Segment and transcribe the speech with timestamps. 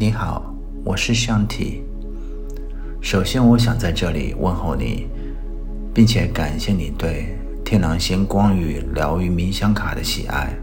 [0.00, 0.50] 你好，
[0.82, 1.82] 我是香体。
[3.02, 5.06] 首先，我想在这里问候你，
[5.92, 10.56] 并且感谢你对天狼星光与疗愈冥想卡的喜爱。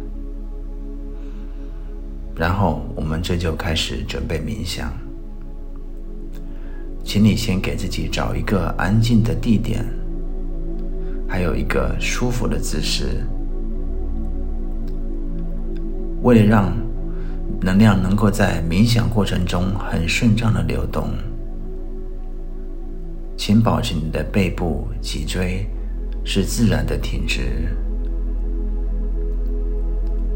[2.35, 4.91] 然后，我们这就开始准备冥想。
[7.03, 9.85] 请你先给自己找一个安静的地点，
[11.29, 13.23] 还有一个舒服的姿势。
[16.23, 16.73] 为了让
[17.61, 21.09] 能量能够在冥想过程中很顺畅的流动，
[23.35, 25.67] 请保持你的背部、脊椎
[26.23, 27.41] 是自然的挺直。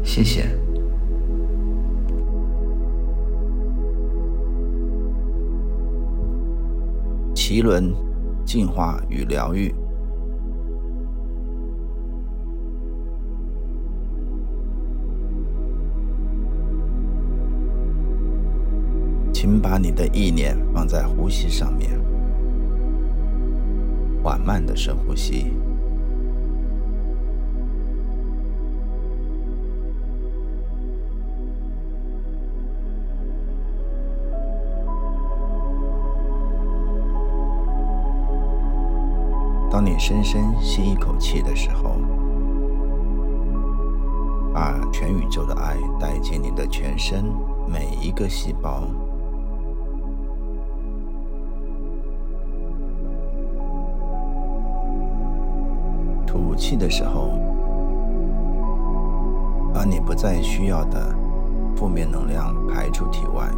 [0.04, 0.46] 谢谢。
[7.34, 7.92] 脐轮
[8.44, 9.74] 净化与疗愈，
[19.42, 21.90] 请把你的意念放在呼吸上面，
[24.22, 25.52] 缓慢的深呼吸。
[39.68, 41.96] 当你深深吸一口气的时候，
[44.54, 47.24] 把全宇宙的爱带进你的全身
[47.66, 48.88] 每一个细胞。
[56.52, 57.30] 吐气的时候，
[59.72, 61.00] 把你不再需要的
[61.74, 63.48] 负面能量排出体外，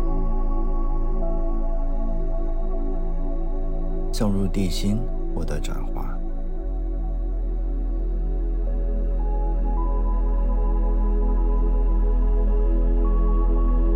[4.13, 5.01] 送入地心。
[5.35, 6.17] 获得转化，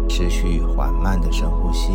[0.08, 1.92] 持续缓慢的深呼吸，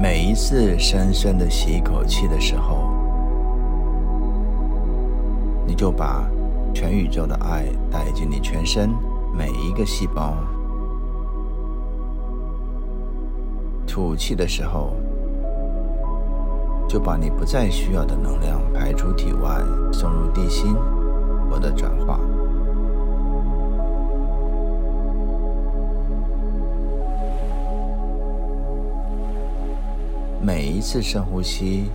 [0.00, 2.88] 每一次深深的吸一口气的时候。
[5.66, 6.24] 你就把
[6.72, 8.90] 全宇宙的爱带进你全身
[9.36, 10.34] 每一个细胞。
[13.86, 14.94] 吐气的时候，
[16.88, 19.60] 就把你不再需要的能量排出体外，
[19.92, 20.76] 送入地心，
[21.50, 22.20] 我的转化。
[30.48, 31.90] 每一次深呼吸，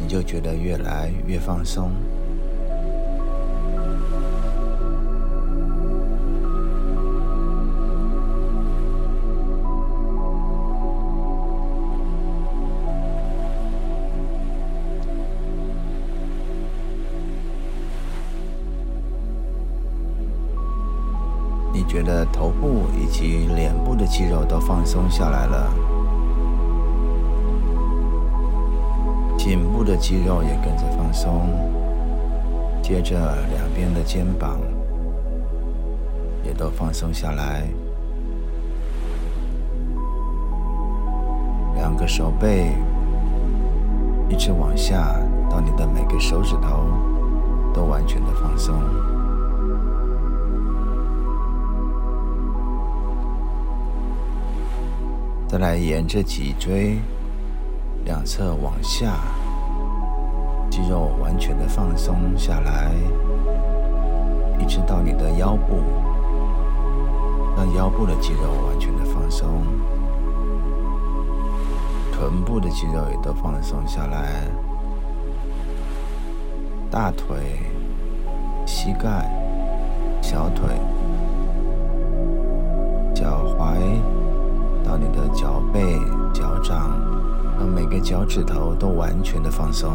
[0.00, 1.92] 你就觉得越来越放松。
[21.72, 25.72] 你觉得头部以及脸部的肌肉都放松下来了，
[29.84, 31.48] 的肌肉也跟着放松，
[32.82, 33.16] 接着
[33.50, 34.58] 两边的肩膀
[36.42, 37.64] 也都放松下来，
[41.76, 42.72] 两个手背
[44.28, 45.16] 一直往下
[45.50, 46.86] 到你的每个手指头
[47.72, 48.74] 都完全的放松。
[55.46, 56.98] 再来沿着脊椎
[58.04, 59.18] 两侧往下，
[60.74, 62.90] 肌肉完全的放松下来，
[64.58, 65.78] 一直到你的腰部，
[67.56, 69.62] 让腰部的肌肉完全的放松，
[72.10, 74.48] 臀部的肌肉也都放松下来，
[76.90, 77.36] 大腿、
[78.66, 79.30] 膝盖、
[80.20, 80.74] 小腿、
[83.14, 83.78] 脚踝。
[84.84, 85.98] 到你的脚背、
[86.32, 86.90] 脚掌，
[87.58, 89.92] 让每个脚趾头都完全的放松。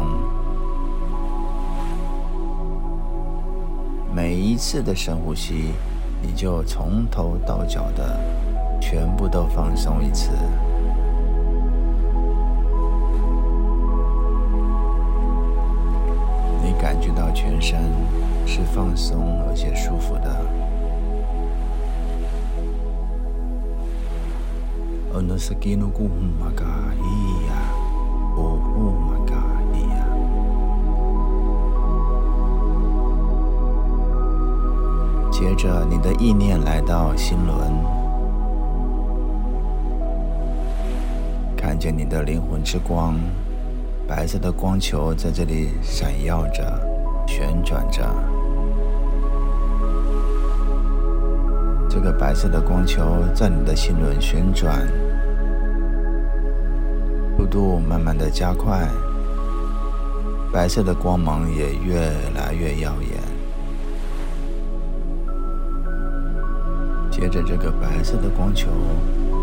[4.12, 5.72] 每一次的深呼吸，
[6.20, 8.18] 你就从头到脚的
[8.80, 10.30] 全部都放松一次。
[16.62, 17.80] 你感觉到全身
[18.46, 20.44] 是放松而且舒服的。
[35.40, 37.72] 接着，你的意念来到心轮，
[41.56, 43.18] 看见你的灵魂之光，
[44.06, 46.62] 白色的光球在这里闪耀着、
[47.26, 48.06] 旋转着。
[51.88, 53.02] 这个白色的光球
[53.34, 54.86] 在你的心轮旋转，
[57.38, 58.86] 速度慢慢的加快，
[60.52, 61.98] 白色的光芒也越
[62.34, 63.19] 来越耀眼。
[67.20, 68.70] 接着，这个白色的光球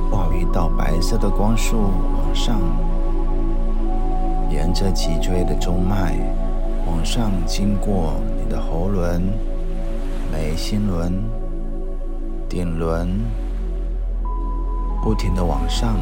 [0.09, 1.77] 画一道白色的光束
[2.17, 2.59] 往上。
[4.49, 6.17] 沿着脊椎的中脉
[6.87, 9.21] 往上，经过你的喉轮、
[10.33, 11.21] 眉心轮、
[12.49, 13.07] 顶轮，
[15.03, 15.97] 不停的往上，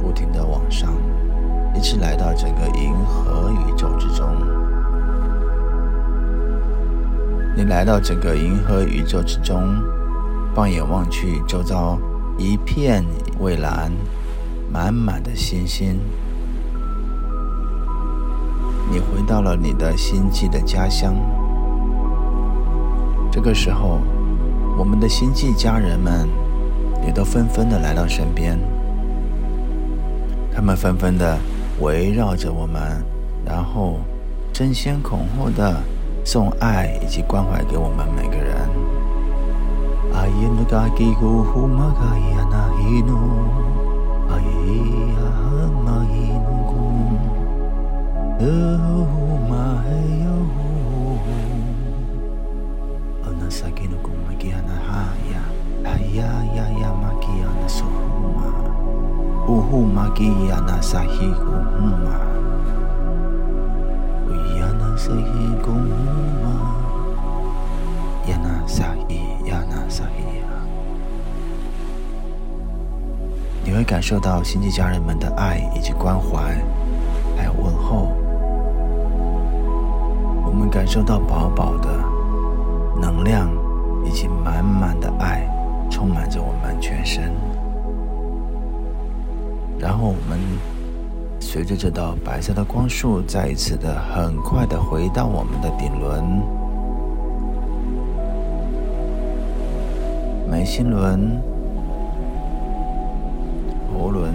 [0.00, 0.90] 不停的往上，
[1.74, 4.26] 一直来到整个银河宇宙之中。
[7.54, 9.60] 你来到整个银河宇宙之中，
[10.54, 11.98] 放眼望去，周遭
[12.36, 13.02] 一片
[13.40, 13.90] 蔚蓝，
[14.70, 15.98] 满满的星星。
[18.90, 21.14] 你回到了你的星际的家乡。
[23.30, 24.00] 这个时候，
[24.76, 26.28] 我们的星际家人们
[27.06, 28.58] 也都纷纷的来到身边，
[30.54, 31.38] 他们纷纷的
[31.80, 33.02] 围绕着我们，
[33.46, 34.00] 然后
[34.52, 35.80] 争先恐后的
[36.26, 38.51] 送爱以及关怀给我们每个人。
[40.20, 43.20] ayeno taki go humagaya na hino
[44.36, 45.28] ayea
[45.84, 46.98] mahino kum
[48.40, 50.36] oh mahayo
[53.28, 55.42] ana sakino kum magiana haya
[55.82, 56.92] haya ya
[68.28, 70.62] 亚纳萨伊，亚纳萨伊啊
[73.64, 76.54] 你会感受到星际家人们的爱以及关怀，
[77.36, 78.08] 还有问候。
[80.44, 81.88] 我们感受到饱饱的
[83.00, 83.48] 能量
[84.04, 85.48] 以及满满的爱，
[85.90, 87.32] 充满着我们全身。
[89.78, 90.38] 然后我们
[91.40, 96.22] 随着这道白色的光束，再一次的很快的回到我们的顶轮、
[100.52, 101.40] 眉心轮、
[103.90, 104.34] 喉轮、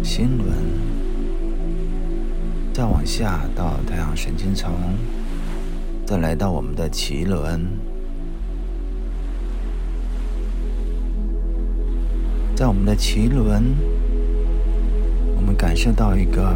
[0.00, 0.48] 心轮，
[2.72, 4.70] 再往下到太阳神经丛，
[6.06, 7.66] 再来到我们的脐轮。
[12.54, 13.74] 在我们的脐轮，
[15.36, 16.54] 我们感受到一个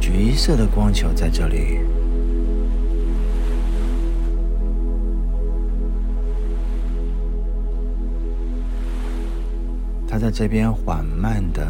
[0.00, 1.80] 橘色的光球在这里，
[10.18, 11.64] 在这边缓慢的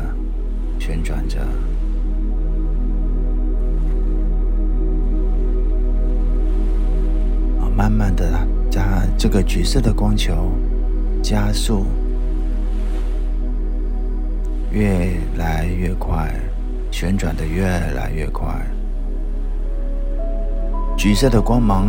[0.78, 1.38] 旋转着，
[7.76, 8.24] 慢慢的
[8.70, 10.50] 加这个橘色的光球
[11.22, 11.84] 加速。
[14.70, 16.32] 越来越快，
[16.90, 18.46] 旋转的越来越快，
[20.96, 21.88] 橘色的光芒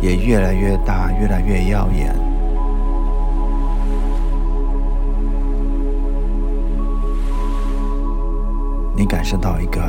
[0.00, 2.25] 也越来越大，越来越耀眼。
[8.96, 9.82] 你感受到一个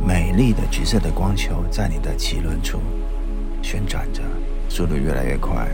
[0.00, 2.78] 美丽的橘色的光球在你的脐轮处
[3.62, 4.22] 旋转着，
[4.70, 5.68] 速度越来越快，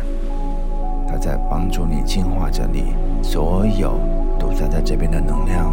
[1.06, 3.98] 它在帮助你净化着你所有。
[4.40, 5.72] 堵塞在这边的能量，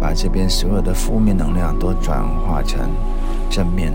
[0.00, 2.88] 把这边所有的负面能量都转化成
[3.50, 3.92] 正面。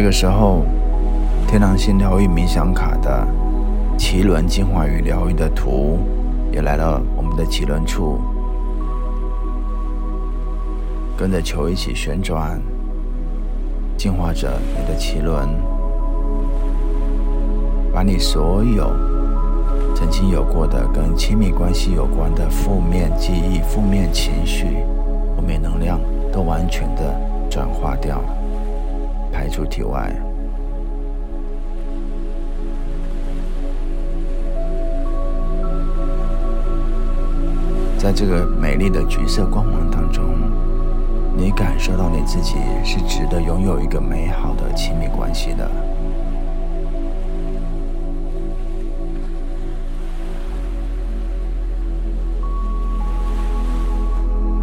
[0.00, 0.64] 这个时候，
[1.46, 3.28] 天狼星疗愈冥想卡的
[3.98, 5.98] 脐轮净化与疗愈的图
[6.50, 8.18] 也来到我们的脐轮处，
[11.18, 12.58] 跟着球一起旋转，
[13.98, 15.46] 净化着你的脐轮，
[17.92, 18.90] 把你所有
[19.94, 24.78] 曾经有过的跟亲密关系有关的负面记忆、负面情绪、
[25.36, 26.00] 负面能量
[26.32, 28.18] 都完全的转化掉。
[28.18, 28.39] 排
[29.50, 30.10] 出体外。
[37.98, 40.24] 在这个美丽的橘色光芒当中，
[41.36, 45.70] 你感受到你自己是值得拥有一个美好的亲密关系的。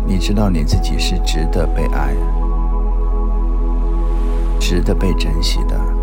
[0.08, 2.16] 你知道你自己是值得被爱，
[4.60, 5.98] 值得被珍惜的。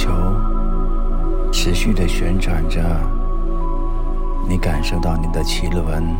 [0.00, 0.08] 球
[1.52, 2.80] 持续的旋转着，
[4.48, 6.16] 你感受到你的脐轮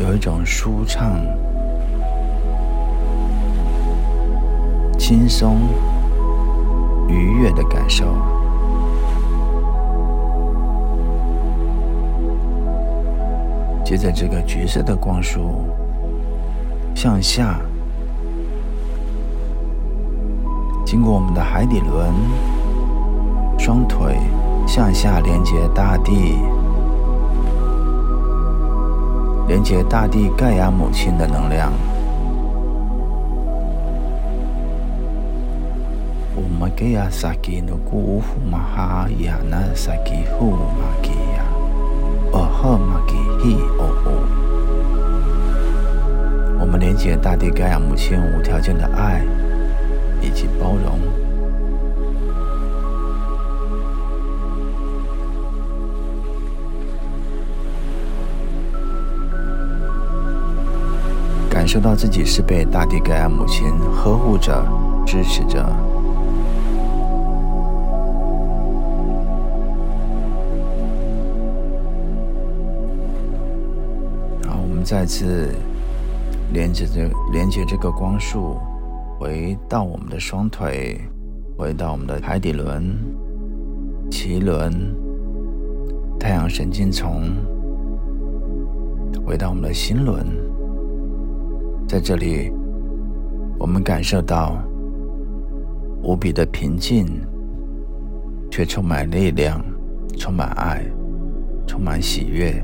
[0.00, 1.20] 有一种舒畅、
[4.98, 5.68] 轻松、
[7.06, 8.06] 愉悦的感受。
[13.84, 15.64] 接着，这个橘色的光束
[16.92, 17.60] 向下。
[20.86, 22.14] 经过我们的海底轮，
[23.58, 24.16] 双腿
[24.68, 26.38] 向下连接大地，
[29.48, 31.72] 连接大地盖亚母亲的能量。
[36.36, 41.42] 我们盖亚萨基努古乌玛哈亚那萨基乌玛基亚，
[42.30, 44.08] 哦呵玛基希哦哦。
[46.60, 49.20] 我们连接大地盖亚母亲无条件的爱。
[50.20, 50.98] 以及包容，
[61.48, 64.64] 感受到自己是被大地盖亚母亲呵护着、
[65.06, 65.64] 支持着。
[74.46, 75.54] 好，我们再次
[76.52, 78.58] 连接着连接这个光束。
[79.18, 81.00] 回到我们的双腿，
[81.56, 82.94] 回到我们的海底轮、
[84.10, 84.94] 脐轮、
[86.20, 87.22] 太阳神经丛，
[89.24, 90.26] 回到我们的心轮。
[91.88, 92.52] 在这里，
[93.58, 94.62] 我们感受到
[96.02, 97.06] 无比的平静，
[98.50, 99.64] 却充满力量，
[100.18, 100.84] 充满爱，
[101.66, 102.62] 充满喜悦。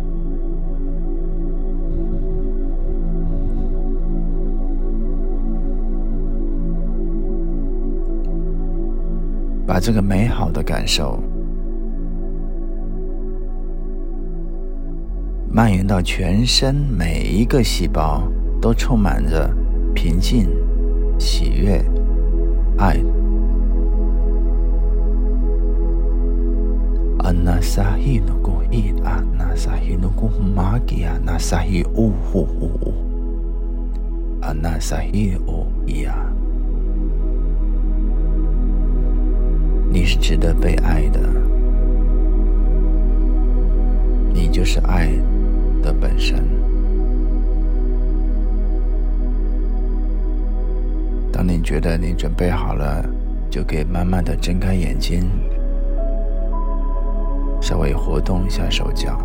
[9.66, 11.18] 把这个美好的感受
[15.50, 18.22] 蔓延到全身，每一个细胞
[18.60, 19.50] 都充满着
[19.94, 20.48] 平静、
[21.18, 21.84] 喜悦、
[22.78, 22.96] 爱。
[27.18, 31.04] 阿那萨希努古伊，阿那萨希努古玛吉
[39.92, 41.20] 你是值得被爱的，
[44.32, 45.06] 你就是爱
[45.82, 46.42] 的本身。
[51.30, 53.04] 当你觉得你准备好了，
[53.50, 55.28] 就可以慢慢的睁开眼睛，
[57.60, 59.20] 稍微活动一下手脚。